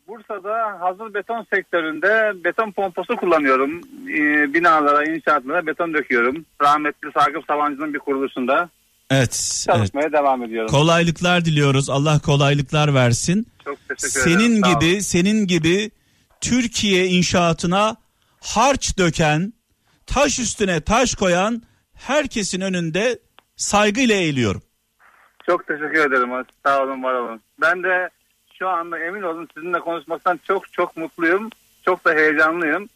Bursa'da 0.09 0.81
hazır 0.81 1.15
beton 1.15 1.47
sektöründe 1.55 2.33
beton 2.45 2.73
pompası 2.73 3.17
kullanıyorum. 3.17 3.81
Ee, 4.09 4.55
binalara, 4.55 5.05
inşaatlara 5.05 5.67
beton 5.67 5.95
döküyorum. 5.95 6.45
Rahmetli 6.63 7.09
Sakıp 7.13 7.45
Sabancı'nın 7.49 7.95
bir 7.95 7.99
kuruluşunda 7.99 8.69
Evet. 9.13 9.65
evet. 9.69 9.77
çalışmaya 9.77 10.13
devam 10.13 10.43
ediyorum. 10.43 10.71
Kolaylıklar 10.71 11.45
diliyoruz. 11.45 11.91
Allah 11.91 12.19
kolaylıklar 12.19 12.95
versin. 12.95 13.47
Çok 13.65 13.79
teşekkür 13.89 14.21
ederim. 14.21 14.41
Senin 14.41 14.63
Sağ 14.63 14.69
olun. 14.69 14.81
gibi 14.81 15.03
senin 15.03 15.47
gibi 15.47 15.91
Türkiye 16.41 17.07
inşaatına 17.07 17.97
harç 18.41 18.99
döken, 18.99 19.53
taş 20.07 20.39
üstüne 20.39 20.81
taş 20.81 21.15
koyan 21.15 21.63
herkesin 21.95 22.61
önünde 22.61 23.19
saygıyla 23.57 24.15
eğiliyorum. 24.15 24.63
Çok 25.47 25.67
teşekkür 25.67 26.11
ederim. 26.11 26.47
Sağ 26.67 26.83
olun, 26.83 27.03
var 27.03 27.15
olun. 27.15 27.41
Ben 27.61 27.83
de 27.83 28.11
şu 28.59 28.69
anda 28.69 28.99
emin 28.99 29.23
olun 29.23 29.49
sizinle 29.55 29.79
konuşmaktan 29.79 30.41
çok 30.47 30.73
çok 30.73 30.97
mutluyum. 30.97 31.51
Çok 31.85 32.05
da 32.05 32.13
heyecanlıyım. 32.15 32.89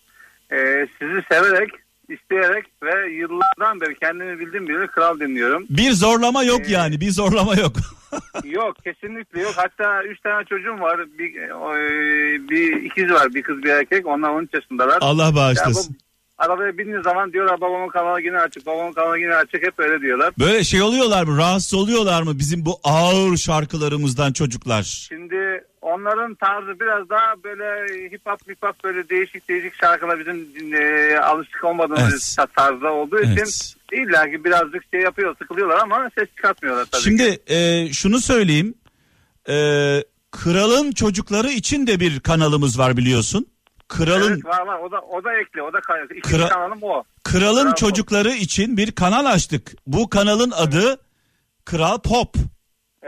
Ee, 0.52 0.86
sizi 0.98 1.22
severek, 1.32 1.70
isteyerek 2.08 2.64
ve 2.82 3.10
yıllardan 3.12 3.80
beri 3.80 3.94
kendimi 3.98 4.38
bildiğim 4.40 4.68
biri 4.68 4.86
kral 4.86 5.20
dinliyorum. 5.20 5.66
Bir 5.70 5.92
zorlama 5.92 6.44
yok 6.44 6.60
Ee, 6.68 6.72
yani, 6.72 7.00
bir 7.00 7.10
zorlama 7.10 7.54
yok. 7.54 7.72
yok, 8.44 8.76
kesinlikle 8.84 9.40
yok. 9.40 9.52
Hatta 9.56 10.02
üç 10.04 10.20
tane 10.20 10.44
çocuğum 10.44 10.80
var. 10.80 11.00
Bir, 11.18 11.36
e, 11.36 12.48
bir 12.50 12.82
ikiz 12.82 13.10
var, 13.10 13.34
bir 13.34 13.42
kız 13.42 13.62
bir 13.62 13.68
erkek. 13.70 14.06
Onlar 14.06 14.30
13 14.30 14.54
yaşındalar. 14.54 14.98
Allah 15.00 15.24
Ya 15.24 15.32
bu- 15.32 15.36
bağışlasın. 15.36 15.96
arabaya 16.38 16.78
bindiği 16.78 17.02
zaman 17.04 17.32
diyorlar 17.32 17.60
babamın 17.60 17.88
kanalı 17.88 18.20
yine 18.22 18.38
açık, 18.38 18.66
babamın 18.66 18.92
kanalı 18.92 19.18
yine 19.18 19.34
açık. 19.34 19.62
Hep 19.66 19.74
öyle 19.78 20.00
diyorlar. 20.02 20.32
Böyle 20.38 20.64
şey 20.64 20.82
oluyorlar 20.82 21.24
mı? 21.24 21.38
Rahatsız 21.38 21.74
oluyorlar 21.74 22.22
mı 22.22 22.38
bizim 22.38 22.64
bu 22.66 22.78
ağır 22.84 23.36
şarkılarımızdan 23.36 24.32
çocuklar? 24.32 24.82
Şimdi 24.82 25.64
onların 25.86 26.34
tarzı 26.34 26.80
biraz 26.80 27.08
daha 27.08 27.34
böyle 27.44 27.94
hip 28.10 28.26
hop 28.26 28.48
hip 28.48 28.62
hop 28.62 28.84
böyle 28.84 29.08
değişik 29.08 29.48
değişik 29.48 29.74
şarkılar 29.74 30.18
bizim 30.20 30.74
e, 30.74 31.18
alışık 31.18 31.64
olmadığımız 31.64 32.36
Evet. 32.40 32.54
tarzda 32.56 32.92
olduğu 32.92 33.18
için 33.20 33.36
Evet. 33.36 33.74
illa 33.92 34.30
ki 34.30 34.44
birazcık 34.44 34.84
şey 34.90 35.00
yapıyor 35.00 35.36
sıkılıyorlar 35.38 35.78
ama 35.78 36.10
ses 36.18 36.28
çıkartmıyorlar 36.36 36.84
tabii 36.84 37.02
ki. 37.02 37.08
Şimdi 37.08 37.38
e, 37.46 37.88
şunu 37.92 38.20
söyleyeyim. 38.20 38.74
E, 39.48 39.54
kralın 40.30 40.92
çocukları 40.92 41.48
için 41.48 41.86
de 41.86 42.00
bir 42.00 42.20
kanalımız 42.20 42.78
var 42.78 42.96
biliyorsun. 42.96 43.46
Kralın 43.88 44.32
Evet, 44.32 44.44
var 44.44 44.66
var 44.66 44.78
o 44.78 44.90
da 44.90 45.00
o 45.00 45.24
da 45.24 45.34
ekli 45.34 45.62
o 45.62 45.72
da 45.72 45.78
ikinci 46.04 46.36
Kra- 46.36 46.48
kanalım 46.48 46.78
o. 46.82 47.04
kralın 47.24 47.64
Bravo. 47.64 47.74
çocukları 47.74 48.32
için 48.32 48.76
bir 48.76 48.92
kanal 48.92 49.26
açtık. 49.26 49.72
Bu 49.86 50.10
kanalın 50.10 50.50
adı 50.50 51.00
Kral 51.64 51.98
Pop. 51.98 52.34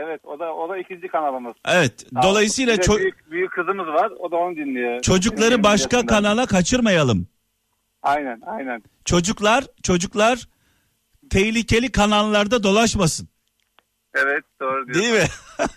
Evet 0.00 0.20
o 0.24 0.38
da 0.38 0.54
o 0.54 0.68
da 0.68 0.78
ikinci 0.78 1.08
kanalımız. 1.08 1.54
Evet. 1.68 2.06
Dolayısıyla 2.22 2.72
Bir 2.72 2.78
de 2.78 2.82
ço- 2.82 2.98
büyük, 2.98 3.30
büyük 3.30 3.52
kızımız 3.52 3.86
var 3.86 4.12
o 4.18 4.30
da 4.30 4.36
onu 4.36 4.56
dinliyor. 4.56 5.00
çocukları 5.00 5.62
başka 5.62 6.06
kanala 6.06 6.46
kaçırmayalım. 6.46 7.26
Aynen 8.02 8.40
aynen. 8.46 8.82
Çocuklar 9.04 9.64
çocuklar 9.82 10.48
tehlikeli 11.30 11.92
kanallarda 11.92 12.62
dolaşmasın. 12.62 13.28
Evet 14.14 14.44
doğru 14.60 14.86
diyorsun. 14.86 15.02
Değil 15.02 15.14
mi? 15.14 15.28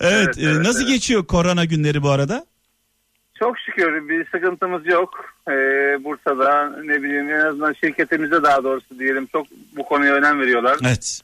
evet. 0.00 0.26
Evet, 0.26 0.38
e, 0.38 0.42
evet, 0.42 0.66
nasıl 0.66 0.82
evet. 0.82 0.92
geçiyor 0.92 1.26
korona 1.26 1.64
günleri 1.64 2.02
bu 2.02 2.10
arada? 2.10 2.46
Çok 3.38 3.58
şükür 3.58 4.08
bir 4.08 4.26
sıkıntımız 4.30 4.86
yok. 4.86 5.10
Ee, 5.48 5.52
Bursa'da 6.04 6.70
ne 6.84 7.02
bileyim 7.02 7.28
en 7.30 7.40
azından 7.40 7.72
şirketimize 7.72 8.42
daha 8.42 8.64
doğrusu 8.64 8.98
diyelim 8.98 9.26
çok 9.26 9.46
bu 9.76 9.84
konuya 9.84 10.14
önem 10.14 10.40
veriyorlar. 10.40 10.78
Evet. 10.82 11.22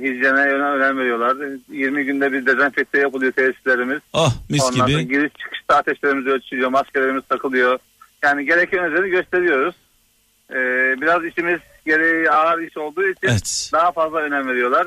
Hijyene 0.00 0.40
önem, 0.40 0.80
önem 0.80 0.98
veriyorlar. 0.98 1.36
20 1.68 2.04
günde 2.04 2.32
bir 2.32 2.46
dezenfekte 2.46 2.98
yapılıyor 3.00 3.32
tesislerimiz. 3.32 4.00
Oh 4.12 4.32
mis 4.50 4.62
Ondan 4.62 4.86
gibi. 4.86 5.08
giriş 5.08 5.32
çıkışta 5.38 5.76
ateşlerimiz 5.76 6.26
ölçülüyor, 6.26 6.68
maskelerimiz 6.70 7.22
takılıyor. 7.28 7.78
Yani 8.22 8.46
gereken 8.46 8.84
özeni 8.92 9.10
gösteriyoruz. 9.10 9.74
Ee, 10.50 10.54
biraz 11.00 11.24
işimiz 11.24 11.60
gereği 11.86 12.30
ağır 12.30 12.58
iş 12.62 12.76
olduğu 12.76 13.02
için 13.08 13.28
Evet. 13.28 13.70
daha 13.72 13.92
fazla 13.92 14.18
önem 14.18 14.48
veriyorlar. 14.48 14.86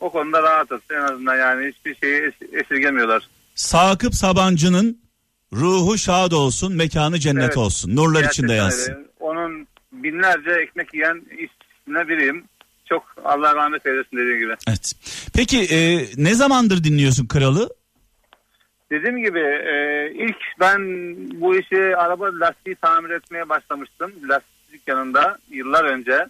O 0.00 0.10
konuda 0.10 0.42
rahatız 0.42 0.80
en 0.90 1.00
azından 1.00 1.36
yani 1.36 1.66
hiçbir 1.68 1.94
şeyi 1.94 2.20
es- 2.22 2.60
esirgemiyorlar. 2.64 3.28
Sakıp 3.54 4.14
Sabancı'nın 4.14 4.98
ruhu 5.52 5.98
şad 5.98 6.32
olsun, 6.32 6.76
mekanı 6.76 7.18
cennet 7.18 7.44
Evet. 7.44 7.56
olsun. 7.56 7.96
Nurlar 7.96 8.24
içinde 8.24 8.46
Gerçekten 8.46 8.54
yansın. 8.64 8.92
öyle. 8.92 9.06
Onun 9.20 9.66
binlerce 9.92 10.50
ekmek 10.50 10.94
yiyen 10.94 11.22
işçisine 11.30 12.08
biriyim. 12.08 12.44
Çok 12.86 13.14
Allah 13.24 13.54
rahmet 13.54 13.86
eylesin 13.86 14.16
dediğim 14.16 14.38
gibi. 14.38 14.54
Evet. 14.68 14.92
Peki 15.34 15.62
e, 15.64 15.78
ne 16.16 16.34
zamandır 16.34 16.84
dinliyorsun 16.84 17.26
Kralı? 17.26 17.68
Dediğim 18.90 19.18
gibi 19.18 19.40
e, 19.40 20.10
ilk 20.14 20.36
ben 20.60 20.80
bu 21.40 21.56
işi 21.56 21.96
araba 21.96 22.40
lastiği 22.40 22.74
tamir 22.74 23.10
etmeye 23.10 23.48
başlamıştım. 23.48 24.12
Lastik 24.28 24.72
dükkanında 24.72 25.38
yıllar 25.50 25.84
önce 25.84 26.26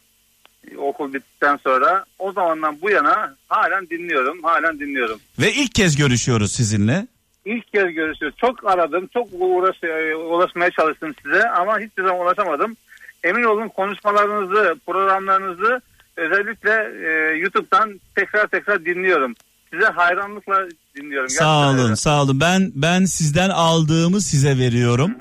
e, 0.70 0.76
okul 0.76 1.14
bittikten 1.14 1.56
sonra. 1.56 2.04
O 2.18 2.32
zamandan 2.32 2.80
bu 2.82 2.90
yana 2.90 3.34
halen 3.48 3.90
dinliyorum. 3.90 4.42
Halen 4.42 4.80
dinliyorum. 4.80 5.20
Ve 5.38 5.52
ilk 5.52 5.74
kez 5.74 5.96
görüşüyoruz 5.96 6.52
sizinle. 6.52 7.06
İlk 7.44 7.72
kez 7.72 7.94
görüşüyoruz. 7.94 8.38
Çok 8.38 8.66
aradım. 8.66 9.08
Çok 9.14 9.28
uğraş, 9.32 9.76
e, 9.84 10.14
ulaşmaya 10.14 10.70
çalıştım 10.70 11.14
size 11.22 11.48
ama 11.48 11.78
hiçbir 11.80 12.02
zaman 12.02 12.20
ulaşamadım. 12.20 12.76
Emin 13.24 13.42
olun 13.42 13.68
konuşmalarınızı, 13.68 14.74
programlarınızı 14.86 15.80
özellikle 16.16 16.70
e, 17.08 17.36
YouTube'dan 17.36 18.00
tekrar 18.14 18.46
tekrar 18.46 18.84
dinliyorum. 18.84 19.34
Size 19.72 19.86
hayranlıkla 19.86 20.68
dinliyorum. 20.96 21.28
Sağ 21.28 21.44
Gerçekten 21.44 21.74
olun, 21.74 21.84
öyle. 21.84 21.96
sağ 21.96 22.22
olun. 22.22 22.40
Ben 22.40 22.72
ben 22.74 23.04
sizden 23.04 23.50
aldığımı 23.50 24.20
size 24.20 24.58
veriyorum. 24.58 25.14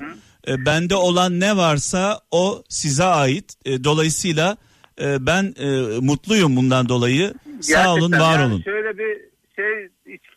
E, 0.48 0.66
bende 0.66 0.94
olan 0.94 1.40
ne 1.40 1.56
varsa 1.56 2.20
o 2.30 2.62
size 2.68 3.04
ait. 3.04 3.54
E, 3.64 3.84
dolayısıyla 3.84 4.56
e, 5.00 5.26
ben 5.26 5.54
e, 5.58 5.66
mutluyum 6.00 6.56
bundan 6.56 6.88
dolayı. 6.88 7.34
Sağ 7.60 7.92
olun, 7.94 8.10
Gerçekten 8.10 8.20
var 8.20 8.40
yani 8.40 8.52
olun. 8.52 8.62
Şöyle 8.62 8.98
bir 8.98 9.20
şey 9.56 9.88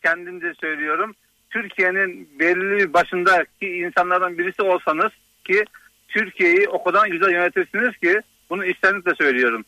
kendimce 0.04 0.54
söylüyorum. 0.62 1.16
Türkiye'nin 1.50 2.30
belli 2.40 2.94
başındaki 2.94 3.68
insanlardan 3.68 4.38
birisi 4.38 4.62
olsanız 4.62 5.12
ki 5.46 5.66
Türkiye'yi 6.08 6.70
o 6.70 6.84
kadar 6.84 7.08
güzel 7.08 7.32
yönetirsiniz 7.32 7.98
ki 7.98 8.22
bunu 8.50 8.66
içtenlikle 8.66 9.16
söylüyorum. 9.16 9.66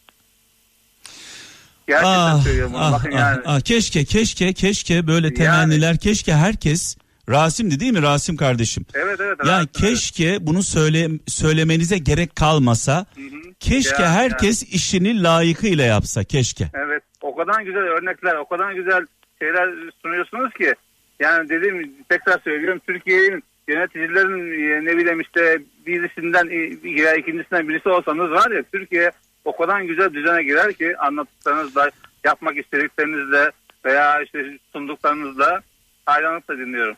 Gerçekten 1.91 2.09
Ah, 2.11 2.41
söylüyorum 2.41 2.73
bunu. 2.73 2.81
ah, 2.83 2.91
Bakın 2.91 3.11
ah, 3.11 3.19
yani. 3.19 3.41
ah, 3.45 3.59
keşke, 3.59 4.05
keşke, 4.05 4.53
keşke 4.53 5.07
böyle 5.07 5.33
temenniler, 5.33 5.97
keşke 5.97 6.33
herkes 6.33 6.97
Rasim'di 7.29 7.79
değil 7.79 7.91
mi 7.93 8.01
Rasim 8.01 8.37
kardeşim? 8.37 8.85
Evet 8.93 9.19
evet. 9.21 9.37
Ya 9.45 9.57
evet, 9.59 9.69
keşke 9.73 10.37
bunu 10.47 10.63
söyle 10.63 11.07
söylemenize 11.27 11.97
gerek 11.97 12.35
kalmasa. 12.35 13.05
Keşke 13.59 14.03
Ya, 14.03 14.11
herkes 14.11 14.63
işini 14.63 15.23
layıkıyla 15.23 15.83
yapsa 15.85 16.23
keşke. 16.23 16.67
Evet. 16.73 17.03
O 17.21 17.35
kadar 17.35 17.61
güzel 17.61 17.81
örnekler, 17.81 18.35
o 18.35 18.45
kadar 18.47 18.71
güzel 18.71 19.05
şeyler 19.39 19.69
sunuyorsunuz 20.01 20.53
ki. 20.53 20.73
Yani 21.19 21.49
dediğim 21.49 21.91
tekrar 22.09 22.39
söylüyorum 22.43 22.81
Türkiye'nin 22.87 23.43
yöneticilerin 23.67 24.39
e, 24.71 24.85
ne 24.85 24.97
bileyim 24.97 25.19
işte 25.21 25.57
birisinden 25.85 26.47
e, 26.49 26.89
ya 27.01 27.15
ikincisinden 27.15 27.69
birisi 27.69 27.89
olsanız 27.89 28.31
var 28.31 28.51
ya 28.51 28.63
Türkiye 28.71 29.11
o 29.45 29.57
kadar 29.57 29.81
güzel 29.81 30.13
düzene 30.13 30.43
girer 30.43 30.73
ki 30.73 30.97
anlattıklarınızla 30.97 31.91
yapmak 32.23 32.57
istediklerinizle 32.57 33.51
veya 33.85 34.21
işte 34.21 34.39
sunduklarınızla 34.73 35.61
hayranlıkla 36.05 36.57
dinliyorum. 36.57 36.95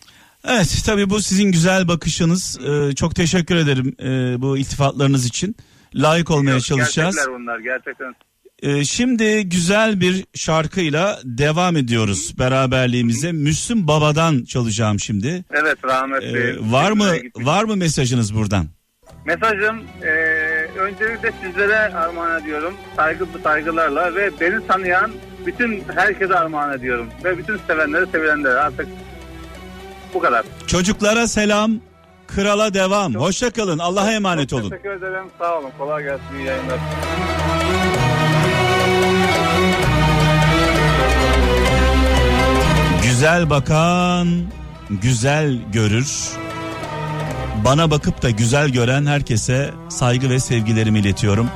Evet 0.48 0.84
tabii 0.86 1.10
bu 1.10 1.20
sizin 1.20 1.52
güzel 1.52 1.88
bakışınız. 1.88 2.60
Ee, 2.68 2.96
çok 2.96 3.16
teşekkür 3.16 3.56
ederim 3.56 3.96
e, 4.00 4.42
bu 4.42 4.58
iltifatlarınız 4.58 5.26
için. 5.26 5.56
Layık 5.96 6.32
olmaya 6.32 6.52
Yok, 6.52 6.64
çalışacağız. 6.64 7.16
Gerçekler 7.16 7.40
bunlar 7.40 7.60
gerçekten. 7.60 8.16
Ee, 8.64 8.84
şimdi 8.84 9.50
güzel 9.50 10.02
bir 10.02 10.26
şarkıyla 10.36 11.20
devam 11.24 11.78
ediyoruz 11.78 12.40
beraberliğimize. 12.40 13.32
Müslüm 13.32 13.88
Baba'dan 13.88 14.44
çalacağım 14.44 15.00
şimdi. 15.00 15.46
Evet 15.52 15.78
rahmetli. 15.86 16.40
Ee, 16.40 16.72
var 16.72 16.92
mı 16.92 17.06
var 17.36 17.64
mı 17.64 17.76
mesajınız 17.76 18.36
buradan? 18.36 18.68
Mesajım 19.26 19.84
e, 20.02 20.08
öncelikle 20.80 21.32
sizlere 21.44 21.78
armağan 21.96 22.42
ediyorum. 22.42 22.74
Saygı 22.96 23.26
saygılarla 23.44 24.16
ve 24.16 24.40
beni 24.40 24.68
tanıyan 24.68 25.12
bütün 25.46 25.84
herkese 25.96 26.36
armağan 26.36 26.74
ediyorum. 26.74 27.08
Ve 27.24 27.38
bütün 27.38 27.58
sevenlere 27.68 28.06
sevilenlere 28.06 28.60
artık 28.60 28.88
bu 30.14 30.20
kadar. 30.20 30.46
Çocuklara 30.68 31.28
selam, 31.28 31.72
krala 32.28 32.74
devam. 32.74 33.16
Hoşça 33.16 33.52
kalın. 33.52 33.80
Allah'a 33.80 34.12
emanet 34.12 34.50
Çok 34.50 34.60
olun. 34.60 34.70
Teşekkür 34.70 34.90
ederim. 34.90 35.26
Sağ 35.40 35.60
olun. 35.60 35.70
Kolay 35.78 36.04
gelsin. 36.04 36.24
İyi 36.40 36.46
yayınlar. 36.46 36.80
Güzel 43.04 43.50
bakan 43.50 44.28
güzel 44.90 45.60
görür. 45.74 46.43
Bana 47.66 47.92
bakıp 47.92 48.22
da 48.22 48.30
güzel 48.30 48.70
gören 48.70 49.06
herkese 49.06 49.74
saygı 49.90 50.30
ve 50.30 50.40
sevgilerimi 50.40 51.00
iletiyorum. 51.00 51.50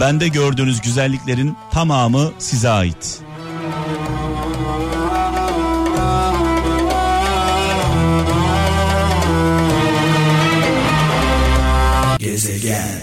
Bende 0.00 0.28
gördüğünüz 0.28 0.80
güzelliklerin 0.80 1.56
tamamı 1.72 2.32
size 2.38 2.70
ait. 2.70 3.20
Gezegen. 12.18 13.00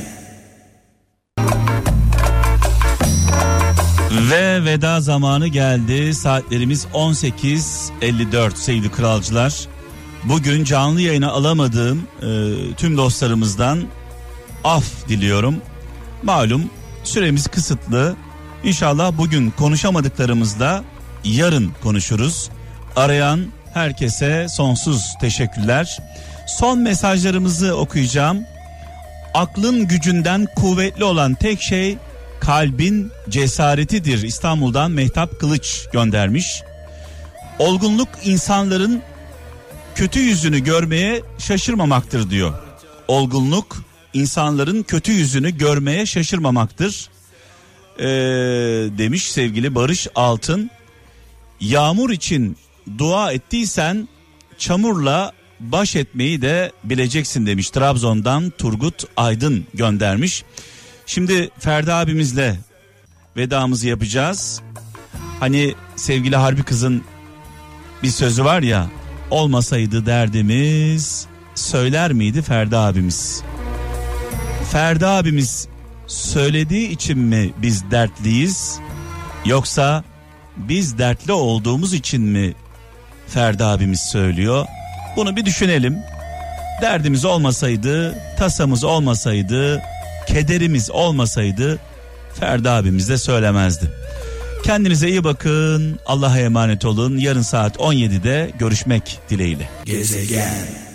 Ve 4.29 4.65
veda 4.65 5.01
zamanı 5.01 5.47
geldi. 5.47 6.13
Saatlerimiz 6.13 6.86
18.54 6.93 8.55
sevgili 8.55 8.91
kralcılar. 8.91 9.67
Bugün 10.29 10.63
canlı 10.63 11.01
yayına 11.01 11.31
alamadığım 11.31 12.07
e, 12.21 12.27
tüm 12.77 12.97
dostlarımızdan 12.97 13.83
af 14.63 15.09
diliyorum. 15.09 15.55
Malum 16.23 16.69
süremiz 17.03 17.47
kısıtlı. 17.47 18.15
İnşallah 18.63 19.17
bugün 19.17 19.51
konuşamadıklarımızda 19.51 20.83
yarın 21.23 21.71
konuşuruz. 21.83 22.49
Arayan 22.95 23.45
herkese 23.73 24.47
sonsuz 24.49 25.03
teşekkürler. 25.21 25.99
Son 26.47 26.79
mesajlarımızı 26.79 27.75
okuyacağım. 27.75 28.39
Aklın 29.33 29.87
gücünden 29.87 30.47
kuvvetli 30.55 31.03
olan 31.03 31.33
tek 31.33 31.61
şey 31.61 31.97
kalbin 32.39 33.11
cesaretidir. 33.29 34.23
İstanbul'dan 34.23 34.91
Mehtap 34.91 35.39
Kılıç 35.39 35.85
göndermiş. 35.93 36.63
Olgunluk 37.59 38.09
insanların 38.23 39.01
kötü 39.97 40.19
yüzünü 40.19 40.60
görmeye 40.60 41.21
şaşırmamaktır 41.38 42.29
diyor. 42.29 42.53
Olgunluk 43.07 43.83
insanların 44.13 44.83
kötü 44.83 45.12
yüzünü 45.12 45.57
görmeye 45.57 46.05
şaşırmamaktır. 46.05 47.10
Ee, 47.99 48.05
demiş 48.97 49.31
sevgili 49.31 49.75
Barış 49.75 50.07
Altın. 50.15 50.71
Yağmur 51.60 52.10
için 52.10 52.57
dua 52.97 53.31
ettiysen 53.31 54.07
çamurla 54.57 55.31
baş 55.60 55.95
etmeyi 55.95 56.41
de 56.41 56.71
bileceksin 56.83 57.45
demiş. 57.45 57.69
Trabzon'dan 57.69 58.49
Turgut 58.57 59.03
Aydın 59.17 59.65
göndermiş. 59.73 60.43
Şimdi 61.05 61.49
Ferdi 61.60 61.93
abimizle 61.93 62.60
vedamızı 63.38 63.88
yapacağız. 63.88 64.62
Hani 65.39 65.75
sevgili 65.95 66.36
Harbi 66.36 66.63
kızın 66.63 67.03
bir 68.03 68.10
sözü 68.10 68.45
var 68.45 68.62
ya 68.62 68.89
olmasaydı 69.31 70.05
derdimiz 70.05 71.27
söyler 71.55 72.13
miydi 72.13 72.41
Ferdi 72.41 72.77
abimiz? 72.77 73.41
Ferdi 74.71 75.05
abimiz 75.05 75.67
söylediği 76.07 76.89
için 76.89 77.19
mi 77.19 77.53
biz 77.61 77.91
dertliyiz 77.91 78.79
yoksa 79.45 80.03
biz 80.57 80.97
dertli 80.97 81.31
olduğumuz 81.31 81.93
için 81.93 82.21
mi 82.21 82.53
Ferdi 83.27 83.63
abimiz 83.63 84.01
söylüyor? 84.01 84.65
Bunu 85.15 85.35
bir 85.35 85.45
düşünelim. 85.45 85.97
Derdimiz 86.81 87.25
olmasaydı, 87.25 88.15
tasamız 88.37 88.83
olmasaydı, 88.83 89.81
kederimiz 90.27 90.91
olmasaydı 90.91 91.79
Ferdi 92.39 92.69
abimiz 92.69 93.09
de 93.09 93.17
söylemezdi. 93.17 93.91
Kendinize 94.67 95.10
iyi 95.10 95.23
bakın. 95.23 95.99
Allah'a 96.06 96.39
emanet 96.39 96.86
olun. 96.86 97.17
Yarın 97.17 97.41
saat 97.41 97.75
17'de 97.75 98.51
görüşmek 98.60 99.19
dileğiyle. 99.30 99.69
Gezegen. 99.86 100.87